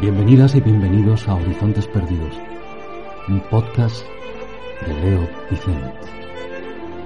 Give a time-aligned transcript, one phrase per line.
[0.00, 2.34] Bienvenidas y bienvenidos a Horizontes Perdidos,
[3.28, 4.02] un podcast
[4.86, 5.92] de Leo Vicente.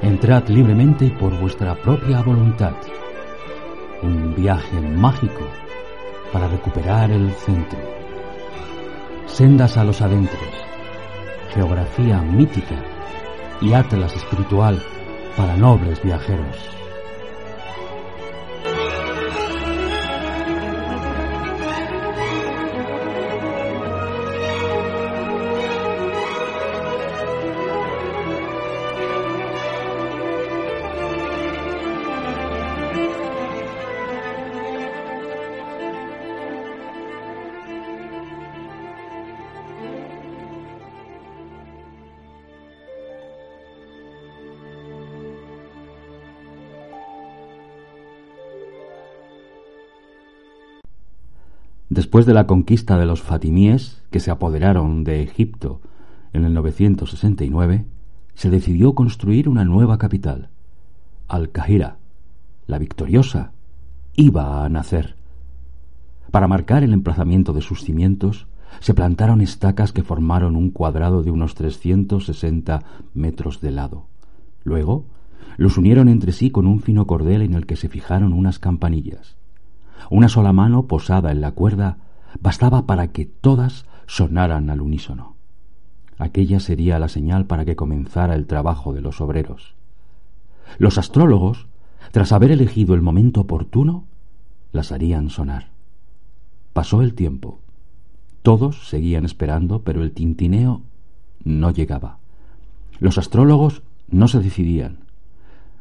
[0.00, 2.76] Entrad libremente y por vuestra propia voluntad.
[4.00, 5.44] Un viaje mágico
[6.32, 7.80] para recuperar el centro.
[9.26, 10.54] Sendas a los adentros.
[11.52, 12.80] Geografía mítica
[13.60, 14.80] y atlas espiritual
[15.36, 16.83] para nobles viajeros.
[51.90, 55.80] Después de la conquista de los fatimíes, que se apoderaron de Egipto
[56.32, 57.84] en el 969,
[58.34, 60.48] se decidió construir una nueva capital.
[61.28, 61.98] Al-Kahira,
[62.66, 63.52] la victoriosa,
[64.14, 65.16] iba a nacer.
[66.30, 68.46] Para marcar el emplazamiento de sus cimientos,
[68.80, 72.82] se plantaron estacas que formaron un cuadrado de unos 360
[73.14, 74.06] metros de lado.
[74.64, 75.04] Luego,
[75.56, 79.36] los unieron entre sí con un fino cordel en el que se fijaron unas campanillas.
[80.10, 81.98] Una sola mano posada en la cuerda
[82.40, 85.36] bastaba para que todas sonaran al unísono.
[86.18, 89.74] Aquella sería la señal para que comenzara el trabajo de los obreros.
[90.78, 91.66] Los astrólogos,
[92.12, 94.04] tras haber elegido el momento oportuno,
[94.72, 95.70] las harían sonar.
[96.72, 97.60] Pasó el tiempo.
[98.42, 100.82] Todos seguían esperando, pero el tintineo
[101.44, 102.18] no llegaba.
[103.00, 104.98] Los astrólogos no se decidían.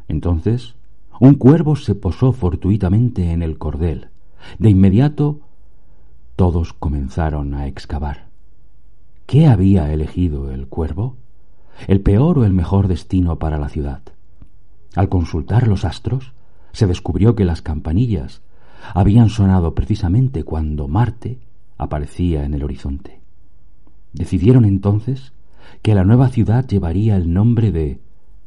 [0.08, 0.76] Entonces,
[1.20, 4.10] un cuervo se posó fortuitamente en el cordel.
[4.60, 5.40] De inmediato
[6.36, 8.28] todos comenzaron a excavar.
[9.26, 11.16] ¿Qué había elegido el cuervo?
[11.88, 14.02] ¿El peor o el mejor destino para la ciudad?
[14.96, 16.34] Al consultar los astros,
[16.72, 18.42] se descubrió que las campanillas
[18.94, 21.40] habían sonado precisamente cuando Marte
[21.78, 23.22] aparecía en el horizonte.
[24.12, 25.34] Decidieron entonces
[25.82, 28.02] que la nueva ciudad llevaría el nombre de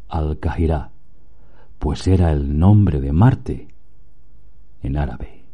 [0.08, 0.90] Al-Kahira,
[1.86, 3.68] pues era el nombre de Marte
[4.82, 5.44] en árabe.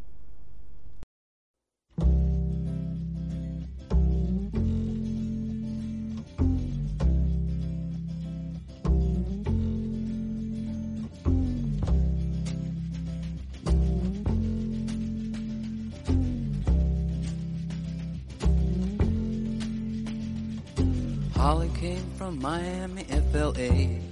[21.79, 24.12] Came from Miami, FLA.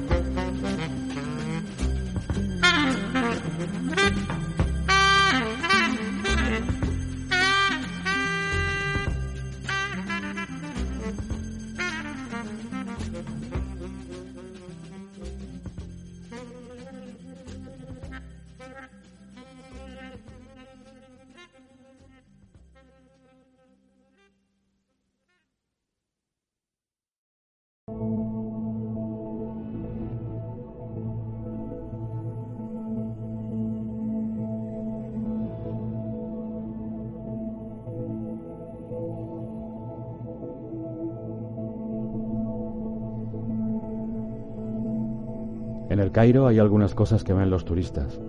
[46.21, 48.21] Cairo hay algunas cosas que ven los turistas.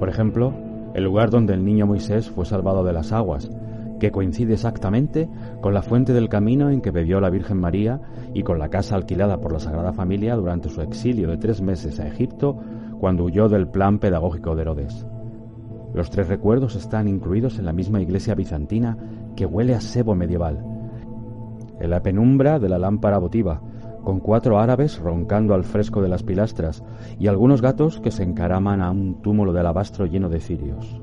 [0.00, 0.52] Por ejemplo,
[0.94, 3.48] el lugar donde el niño Moisés fue salvado de las aguas,
[4.00, 5.28] que coincide exactamente
[5.60, 8.00] con la fuente del camino en que bebió la Virgen María
[8.34, 12.00] y con la casa alquilada por la Sagrada Familia durante su exilio de tres meses
[12.00, 12.58] a Egipto
[12.98, 15.06] cuando huyó del plan pedagógico de Herodes.
[15.94, 18.98] Los tres recuerdos están incluidos en la misma iglesia bizantina
[19.36, 20.64] que huele a sebo medieval.
[21.78, 23.62] En la penumbra de la lámpara votiva,
[24.04, 26.82] con cuatro árabes roncando al fresco de las pilastras
[27.18, 31.00] y algunos gatos que se encaraman a un túmulo de alabastro lleno de cirios.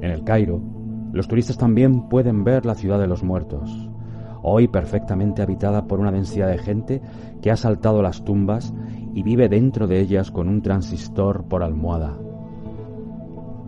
[0.00, 0.60] En el Cairo,
[1.12, 3.90] los turistas también pueden ver la ciudad de los muertos,
[4.42, 7.02] hoy perfectamente habitada por una densidad de gente
[7.42, 8.72] que ha saltado las tumbas
[9.12, 12.16] y vive dentro de ellas con un transistor por almohada.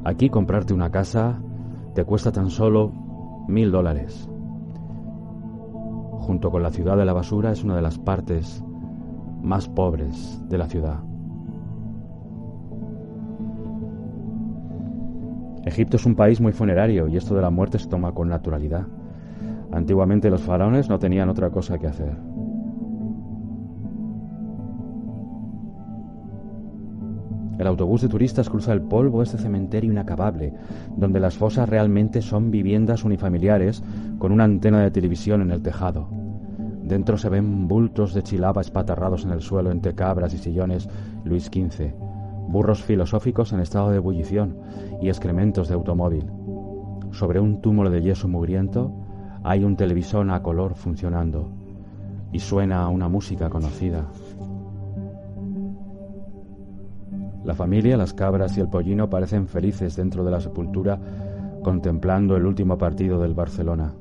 [0.04, 1.40] Aquí comprarte una casa
[1.94, 2.92] te cuesta tan solo
[3.48, 4.31] mil dólares
[6.22, 8.64] junto con la ciudad de la basura, es una de las partes
[9.42, 11.00] más pobres de la ciudad.
[15.64, 18.86] Egipto es un país muy funerario y esto de la muerte se toma con naturalidad.
[19.72, 22.16] Antiguamente los faraones no tenían otra cosa que hacer.
[27.62, 30.52] El autobús de turistas cruza el polvo de este cementerio inacabable,
[30.96, 33.84] donde las fosas realmente son viviendas unifamiliares
[34.18, 36.08] con una antena de televisión en el tejado.
[36.82, 40.88] Dentro se ven bultos de chilaba espatarrados en el suelo entre cabras y sillones
[41.24, 41.94] Luis XV,
[42.48, 44.56] burros filosóficos en estado de ebullición
[45.00, 46.26] y excrementos de automóvil.
[47.12, 48.92] Sobre un túmulo de yeso mugriento
[49.44, 51.52] hay un televisor a color funcionando
[52.32, 54.08] y suena una música conocida.
[57.44, 60.98] La familia, las cabras y el pollino parecen felices dentro de la sepultura
[61.62, 63.94] contemplando el último partido del Barcelona.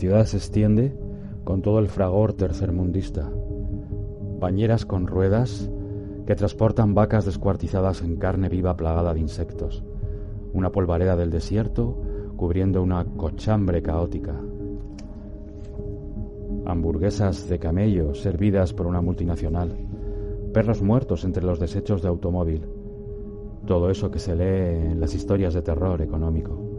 [0.00, 0.96] Ciudad se extiende
[1.44, 3.30] con todo el fragor tercermundista,
[4.40, 5.70] bañeras con ruedas
[6.26, 9.84] que transportan vacas descuartizadas en carne viva plagada de insectos,
[10.54, 12.00] una polvareda del desierto
[12.36, 14.40] cubriendo una cochambre caótica,
[16.64, 19.76] hamburguesas de camello servidas por una multinacional,
[20.54, 22.64] perros muertos entre los desechos de automóvil,
[23.66, 26.69] todo eso que se lee en las historias de terror económico.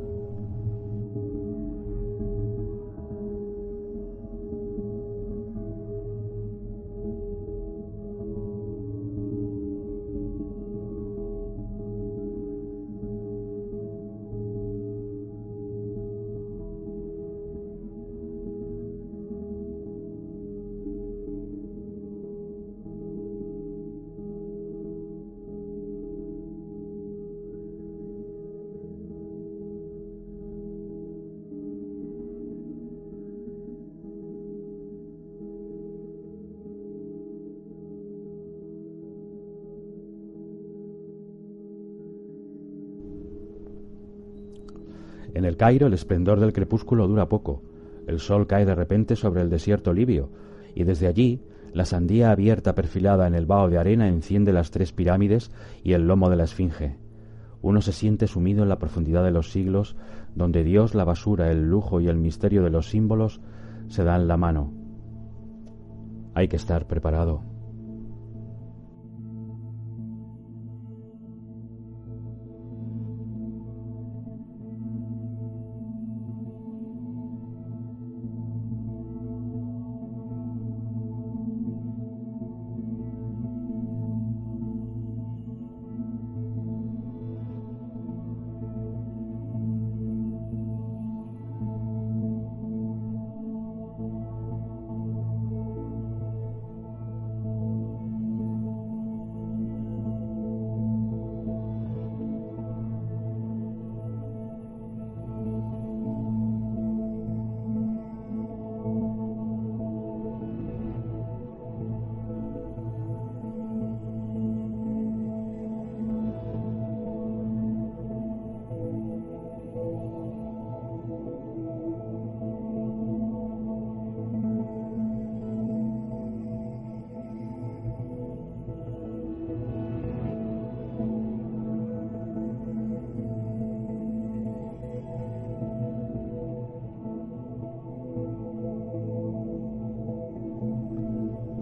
[45.62, 47.62] Cairo el esplendor del crepúsculo dura poco.
[48.08, 50.32] El sol cae de repente sobre el desierto libio,
[50.74, 54.92] y desde allí la sandía abierta perfilada en el vaho de arena enciende las tres
[54.92, 55.52] pirámides
[55.84, 56.98] y el lomo de la esfinge.
[57.62, 59.96] Uno se siente sumido en la profundidad de los siglos,
[60.34, 63.40] donde Dios, la basura, el lujo y el misterio de los símbolos
[63.88, 64.74] se dan la mano.
[66.34, 67.51] Hay que estar preparado.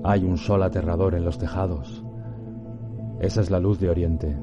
[0.10, 2.04] Hay un sol aterrador en los tejados.
[3.20, 4.36] Esa es la luz de Oriente.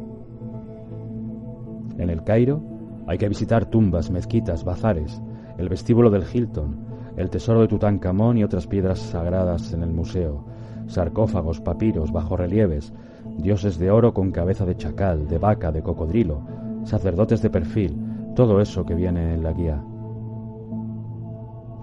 [1.99, 2.63] En el Cairo
[3.09, 5.21] hay que visitar tumbas, mezquitas, bazares,
[5.59, 10.45] el vestíbulo del Hilton, el tesoro de Tutankamón y otras piedras sagradas en el museo,
[10.87, 12.93] sarcófagos, papiros, bajorrelieves,
[13.37, 16.47] dioses de oro con cabeza de chacal, de vaca, de cocodrilo,
[16.85, 17.99] sacerdotes de perfil,
[18.37, 19.83] todo eso que viene en la guía.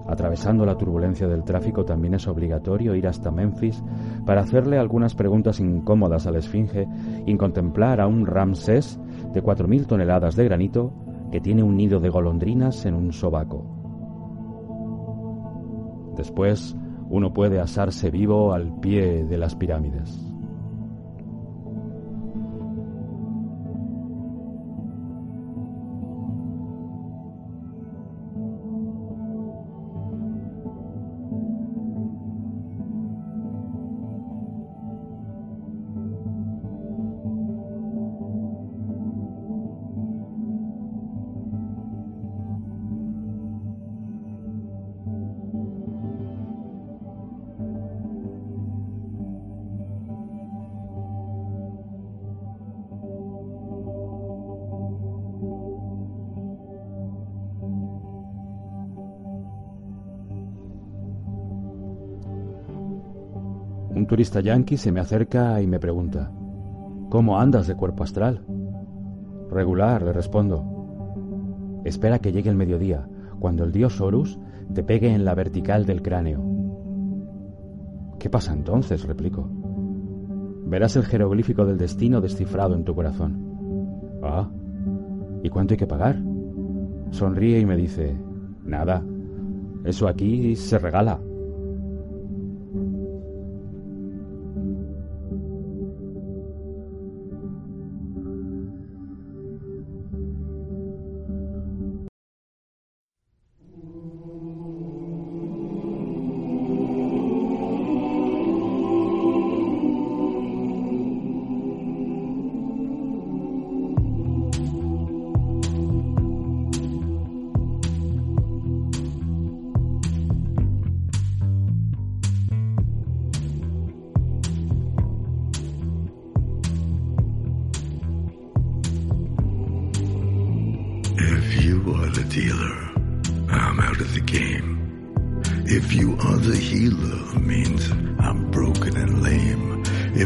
[0.08, 3.82] Atravesando la turbulencia del tráfico también es obligatorio ir hasta Memphis
[4.26, 6.88] para hacerle algunas preguntas incómodas a la Esfinge
[7.26, 9.00] y contemplar a un Ramsés
[9.34, 10.94] de 4.000 toneladas de granito
[11.32, 13.66] que tiene un nido de golondrinas en un sobaco.
[16.16, 16.76] Después
[17.10, 20.33] uno puede asarse vivo al pie de las pirámides.
[64.14, 66.32] Turista yanqui se me acerca y me pregunta,
[67.10, 68.46] ¿Cómo andas de cuerpo astral?
[69.50, 71.82] Regular, le respondo.
[71.84, 73.08] Espera que llegue el mediodía,
[73.40, 74.38] cuando el dios Horus
[74.72, 76.44] te pegue en la vertical del cráneo.
[78.20, 79.04] ¿Qué pasa entonces?
[79.04, 79.50] replico.
[80.68, 84.20] Verás el jeroglífico del destino descifrado en tu corazón.
[84.22, 84.48] Ah,
[85.42, 86.22] ¿y cuánto hay que pagar?
[87.10, 88.16] Sonríe y me dice,
[88.64, 89.04] nada,
[89.84, 91.20] eso aquí se regala.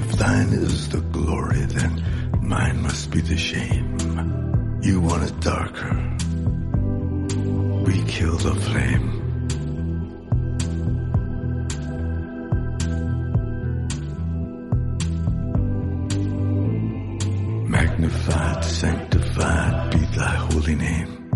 [0.09, 2.01] If thine is the glory, then
[2.41, 4.79] mine must be the shame.
[4.81, 5.93] You want it darker.
[7.83, 9.05] We kill the flame.
[17.69, 21.29] Magnified, sanctified be thy holy name.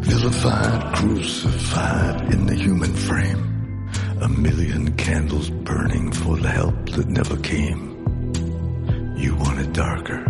[0.00, 3.90] Vilified, crucified in the human frame.
[4.22, 7.89] A million candles burning for the help that never came.
[9.20, 10.24] You want it darker.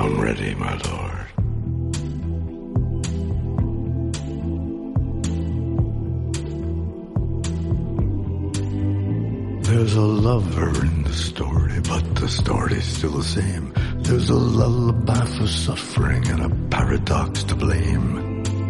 [0.00, 1.26] I'm ready, my lord.
[9.64, 13.74] There's a lover in the story, but the story's still the same.
[13.98, 18.27] There's a lullaby for suffering and a paradox to blame.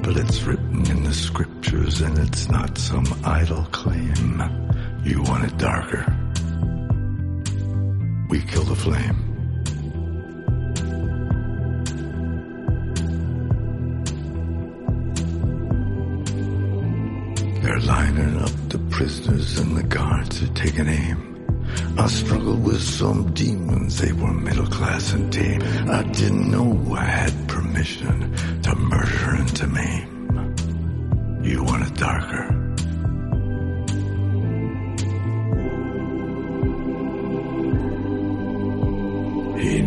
[0.09, 4.42] But it's written in the scriptures and it's not some idle claim.
[5.05, 6.07] You want it darker.
[8.31, 9.18] We kill the flame.
[17.61, 21.29] They're lining up the prisoners and the guards are taking aim.
[21.99, 25.61] I struggled with some demons, they were middle class and tame.
[25.90, 28.35] I didn't know I had permission
[28.68, 31.40] to murder and to maim.
[31.42, 32.44] You want it darker.
[39.59, 39.83] Hey,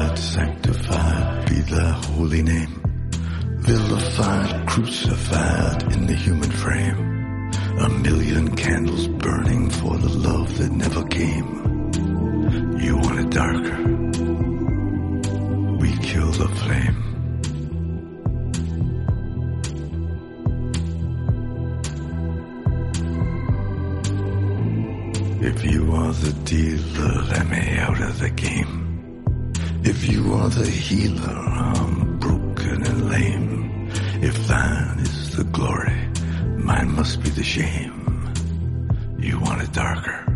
[0.00, 2.82] Sanctified be thy holy name.
[3.58, 7.52] Vilified, crucified in the human frame.
[7.78, 11.48] A million candles burning for the love that never came.
[12.80, 13.76] You want it darker.
[15.76, 16.96] We kill the flame.
[25.42, 28.89] If you are the dealer, let me out of the game.
[29.82, 33.88] If you are the healer, I'm broken and lame.
[34.22, 35.98] If thine is the glory,
[36.58, 38.30] mine must be the shame.
[39.18, 40.29] You want it darker.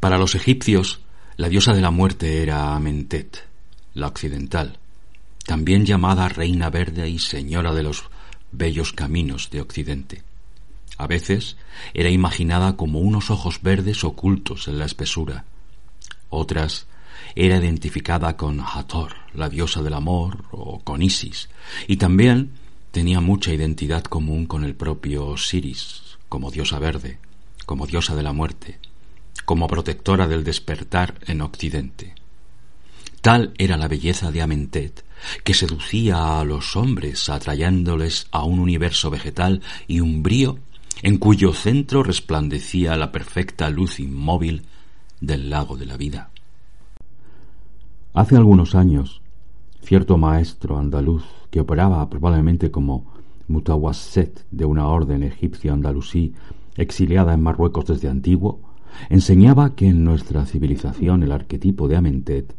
[0.00, 1.00] Para los egipcios,
[1.36, 3.44] la diosa de la muerte era Amentet,
[3.94, 4.78] la occidental,
[5.44, 8.04] también llamada Reina Verde y Señora de los
[8.52, 10.22] bellos caminos de Occidente.
[10.98, 11.56] A veces
[11.94, 15.44] era imaginada como unos ojos verdes ocultos en la espesura.
[16.30, 16.86] Otras
[17.34, 21.48] era identificada con Hathor, la diosa del amor, o con Isis,
[21.88, 22.52] y también
[22.92, 27.18] tenía mucha identidad común con el propio Osiris, como diosa verde,
[27.66, 28.78] como diosa de la muerte,
[29.48, 32.14] como protectora del despertar en Occidente.
[33.22, 35.06] Tal era la belleza de Amentet,
[35.42, 40.58] que seducía a los hombres atrayéndoles a un universo vegetal y umbrío
[41.00, 44.66] en cuyo centro resplandecía la perfecta luz inmóvil
[45.18, 46.28] del lago de la vida.
[48.12, 49.22] Hace algunos años,
[49.80, 53.14] cierto maestro andaluz que operaba probablemente como
[53.46, 56.34] mutawasset de una orden egipcia andalusí
[56.76, 58.67] exiliada en Marruecos desde antiguo,
[59.08, 62.54] enseñaba que en nuestra civilización el arquetipo de Amentet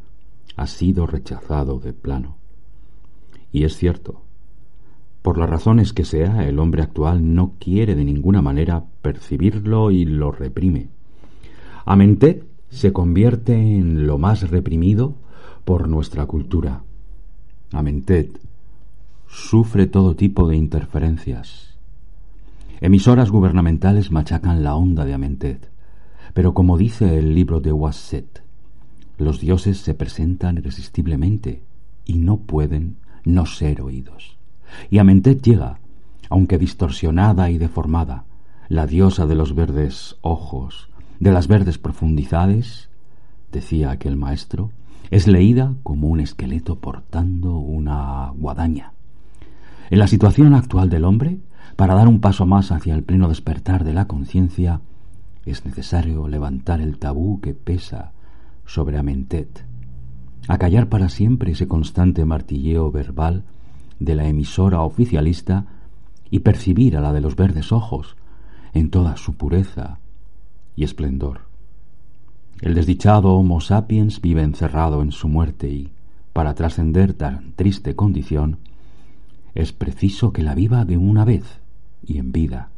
[0.56, 2.38] ha sido rechazado de plano.
[3.52, 4.22] Y es cierto,
[5.22, 10.06] por las razones que sea, el hombre actual no quiere de ninguna manera percibirlo y
[10.06, 10.90] lo reprime.
[11.86, 15.16] Amentet se convierte en lo más reprimido
[15.66, 16.84] por nuestra cultura.
[17.72, 18.40] Amentet
[19.28, 21.78] sufre todo tipo de interferencias.
[22.82, 25.70] Emisoras gubernamentales machacan la onda de Amentet,
[26.34, 28.44] pero como dice el libro de Wasset,
[29.18, 31.64] los dioses se presentan irresistiblemente
[32.06, 34.38] y no pueden no ser oídos.
[34.90, 35.80] Y Amentet llega,
[36.30, 38.26] aunque distorsionada y deformada,
[38.70, 40.90] la diosa de los verdes ojos,
[41.20, 42.90] de las verdes profundidades,
[43.52, 44.72] decía aquel maestro,
[45.12, 48.94] es leída como un esqueleto portando una guadaña.
[49.90, 51.40] En la situación actual del hombre,
[51.76, 54.82] para dar un paso más hacia el pleno despertar de la conciencia,
[55.50, 58.12] es necesario levantar el tabú que pesa
[58.66, 59.66] sobre Amentet,
[60.48, 63.44] acallar para siempre ese constante martilleo verbal
[64.00, 65.66] de la emisora oficialista
[66.30, 68.16] y percibir a la de los verdes ojos
[68.74, 70.00] en toda su pureza
[70.76, 71.42] y esplendor.
[72.62, 75.92] El desdichado Homo sapiens vive encerrado en su muerte y,
[76.34, 78.60] para trascender tan triste condición,
[79.56, 81.60] es preciso que la viva de una vez
[82.06, 82.70] y en vida,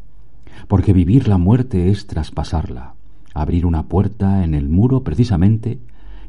[0.68, 2.96] porque vivir la muerte es traspasarla,
[3.34, 5.80] abrir una puerta en el muro precisamente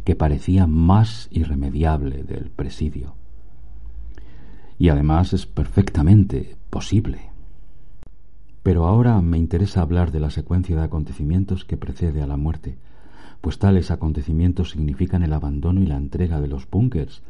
[0.05, 3.15] que parecía más irremediable del presidio.
[4.79, 7.31] Y además es perfectamente posible.
[8.63, 12.79] Pero ahora me interesa hablar de la secuencia de acontecimientos que precede a la muerte,
[13.41, 17.23] pues tales acontecimientos significan el abandono y la entrega de los búnkers,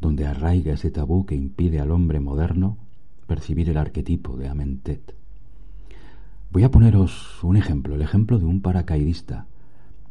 [0.00, 2.76] donde arraiga ese tabú que impide al hombre moderno
[3.28, 5.21] percibir el arquetipo de Amentet.
[6.52, 9.46] Voy a poneros un ejemplo, el ejemplo de un paracaidista.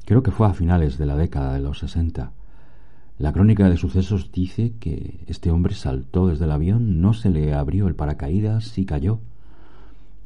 [0.06, 2.32] Creo que fue a finales de la década de los sesenta.
[3.20, 7.54] La crónica de sucesos dice que este hombre saltó desde el avión, no se le
[7.54, 9.20] abrió el paracaídas y cayó.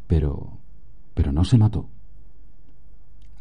[0.08, 0.54] Pero...
[1.16, 1.90] pero no se mató.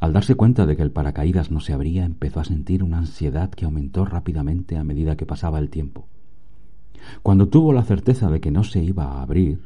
[0.01, 3.51] Al darse cuenta de que el paracaídas no se abría, empezó a sentir una ansiedad
[3.51, 6.09] que aumentó rápidamente a medida que pasaba el tiempo.
[7.23, 9.61] Cuando tuvo la certeza de que no se iba a abrir,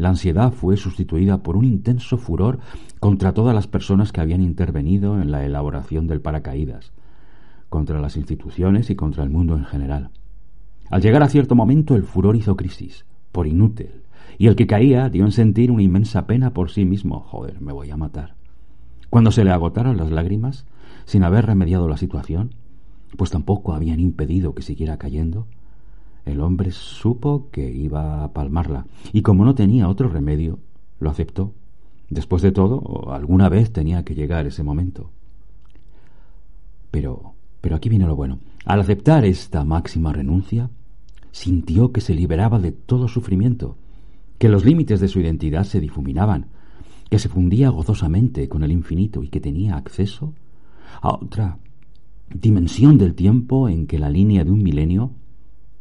[0.00, 2.58] la ansiedad fue sustituida por un intenso furor
[3.00, 6.92] contra todas las personas que habían intervenido en la elaboración del paracaídas,
[7.68, 10.08] contra las instituciones y contra el mundo en general.
[10.88, 13.90] Al llegar a cierto momento el furor hizo crisis, por inútil,
[14.38, 17.20] y el que caía dio en sentir una inmensa pena por sí mismo.
[17.20, 18.36] Joder, me voy a matar.
[19.10, 20.64] Cuando se le agotaron las lágrimas,
[21.04, 22.54] sin haber remediado la situación,
[23.18, 25.46] pues tampoco habían impedido que siguiera cayendo,
[26.24, 30.58] el hombre supo que iba a palmarla, y como no tenía otro remedio,
[30.98, 31.52] lo aceptó.
[32.08, 35.10] Después de todo, alguna vez tenía que llegar ese momento.
[36.90, 38.38] Pero, pero aquí viene lo bueno.
[38.64, 40.70] Al aceptar esta máxima renuncia,
[41.30, 43.76] sintió que se liberaba de todo sufrimiento,
[44.38, 46.46] que los límites de su identidad se difuminaban,
[47.08, 50.34] que se fundía gozosamente con el infinito y que tenía acceso
[51.00, 51.58] a otra
[52.32, 55.12] dimensión del tiempo en que la línea de un milenio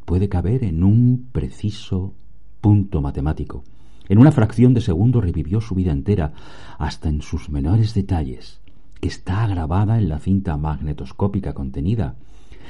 [0.09, 2.15] puede caber en un preciso
[2.61, 3.63] punto matemático.
[4.07, 6.33] En una fracción de segundo revivió su vida entera,
[6.79, 8.59] hasta en sus menores detalles,
[9.01, 12.15] que está grabada en la cinta magnetoscópica contenida,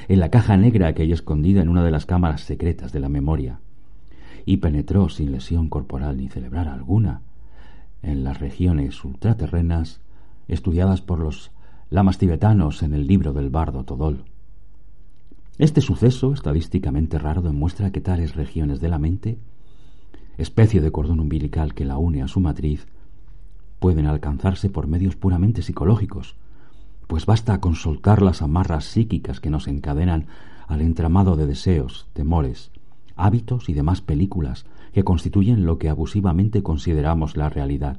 [0.10, 3.08] en la caja negra que hay escondida en una de las cámaras secretas de la
[3.08, 3.62] memoria,
[4.46, 7.22] y penetró sin lesión corporal ni cerebral alguna
[8.02, 10.02] en las regiones ultraterrenas
[10.50, 11.52] estudiadas por los
[11.90, 14.26] lamas tibetanos en el libro del bardo Todol.
[15.60, 19.38] Este suceso, estadísticamente raro, demuestra que tales regiones de la mente,
[20.38, 22.88] especie de cordón umbilical que la une a su matriz,
[23.80, 26.38] pueden alcanzarse por medios puramente psicológicos,
[27.08, 30.28] pues basta con soltar las amarras psíquicas que nos encadenan
[30.68, 32.72] al entramado de deseos, temores,
[33.18, 37.98] hábitos y demás películas que constituyen lo que abusivamente consideramos la realidad.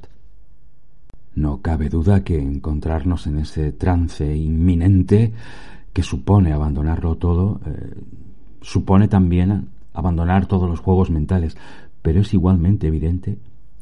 [1.35, 5.33] No cabe duda que encontrarnos en ese trance inminente
[5.93, 7.95] que supone abandonarlo todo, eh,
[8.61, 11.57] supone también abandonar todos los juegos mentales,
[12.01, 13.37] pero es igualmente evidente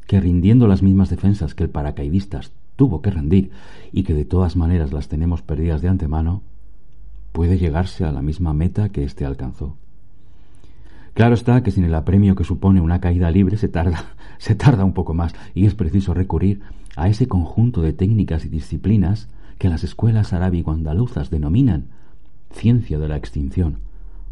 [0.06, 3.50] que rindiendo las mismas defensas que el paracaidistas tuvo que rendir
[3.92, 6.42] y que de todas maneras las tenemos perdidas de antemano,
[7.32, 9.76] puede llegarse a la misma meta que éste alcanzó.
[11.14, 14.84] Claro está que sin el apremio que supone una caída libre se tarda, se tarda
[14.84, 16.60] un poco más y es preciso recurrir
[16.96, 21.88] a ese conjunto de técnicas y disciplinas que las escuelas arábigo-andaluzas denominan
[22.50, 23.80] ciencia de la extinción,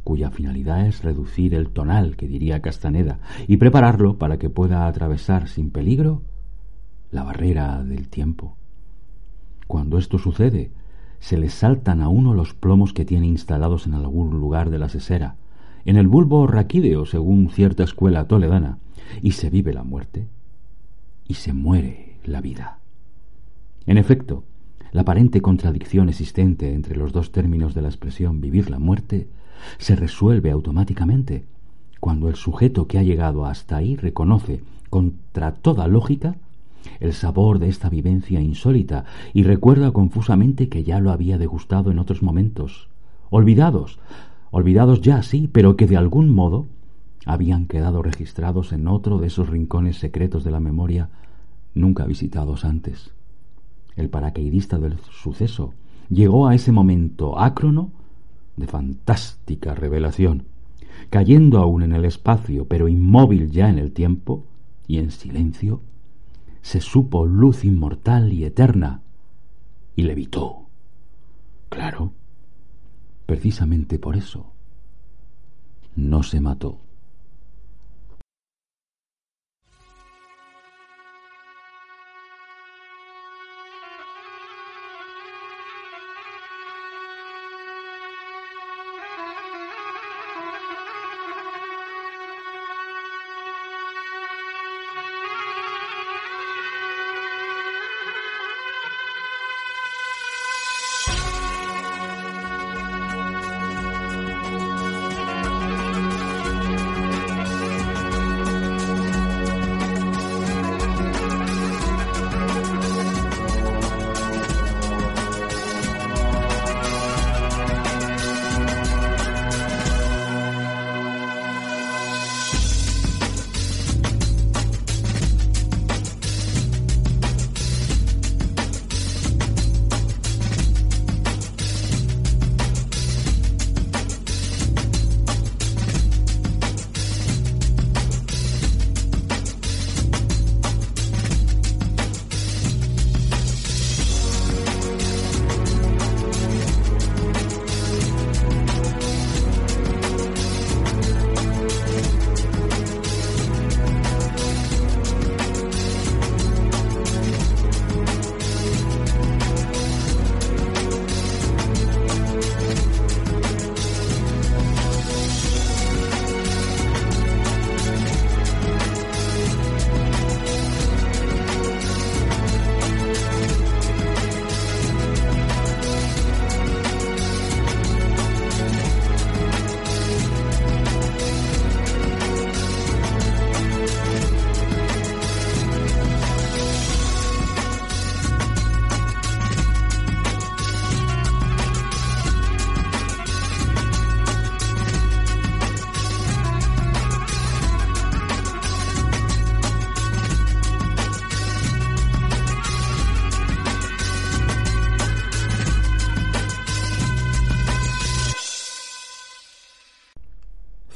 [0.05, 5.49] cuya finalidad es reducir el tonal, que diría Castaneda, y prepararlo para que pueda atravesar
[5.49, 6.23] sin peligro
[7.11, 8.57] la barrera del tiempo.
[9.67, 10.71] Cuando esto sucede,
[11.21, 14.89] se le saltan a uno los plomos que tiene instalados en algún lugar de la
[14.89, 15.37] sesera,
[15.85, 18.79] en el bulbo raquídeo, según cierta escuela toledana,
[19.23, 20.27] y se vive la muerte,
[21.27, 22.79] y se muere la vida.
[23.87, 24.45] En efecto,
[24.93, 29.29] la aparente contradicción existente entre los dos términos de la expresión vivir la muerte
[29.79, 31.45] se resuelve automáticamente
[32.01, 36.37] cuando el sujeto que ha llegado hasta ahí reconoce, contra toda lógica,
[37.01, 41.99] el sabor de esta vivencia insólita y recuerda confusamente que ya lo había degustado en
[41.99, 42.89] otros momentos,
[43.31, 43.99] olvidados,
[44.51, 46.67] olvidados ya, sí, pero que de algún modo
[47.27, 51.11] habían quedado registrados en otro de esos rincones secretos de la memoria
[51.75, 53.13] nunca visitados antes.
[53.99, 55.75] El paracaidista del suceso
[56.09, 57.91] llegó a ese momento ácrono
[58.57, 60.45] de fantástica revelación,
[61.11, 64.45] cayendo aún en el espacio, pero inmóvil ya en el tiempo,
[64.87, 65.81] y en silencio,
[66.63, 69.03] se supo luz inmortal y eterna,
[69.97, 70.69] y levitó.
[71.69, 72.13] Claro,
[73.27, 74.53] precisamente por eso,
[75.97, 76.79] no se mató.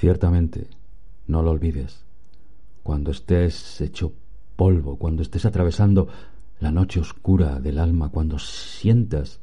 [0.03, 0.67] Ciertamente,
[1.29, 2.05] no lo olvides.
[2.83, 4.13] Cuando estés hecho
[4.57, 6.09] polvo, cuando estés atravesando
[6.59, 9.39] la noche oscura del alma, cuando sientas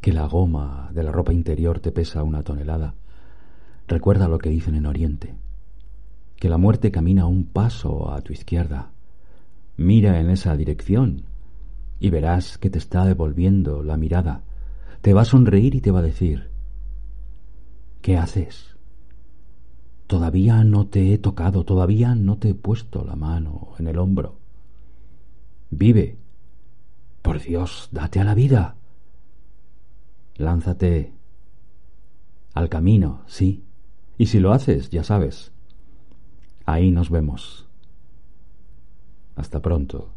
[0.00, 2.96] que la goma de la ropa interior te pesa una tonelada,
[3.86, 5.36] recuerda lo que dicen en Oriente,
[6.34, 8.90] que la muerte camina un paso a tu izquierda.
[9.76, 11.22] Mira en esa dirección
[12.00, 14.42] y verás que te está devolviendo la mirada.
[15.02, 16.50] Te va a sonreír y te va a decir,
[18.02, 18.69] ¿qué haces?
[20.10, 24.40] Todavía no te he tocado, todavía no te he puesto la mano en el hombro.
[25.70, 26.18] Vive.
[27.22, 28.74] Por Dios, date a la vida.
[30.34, 31.12] Lánzate
[32.54, 33.62] al camino, sí.
[34.18, 35.52] Y si lo haces, ya sabes,
[36.66, 37.68] ahí nos vemos.
[39.36, 40.10] Hasta pronto.